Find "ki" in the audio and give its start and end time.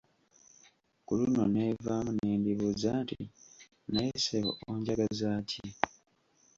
5.49-5.65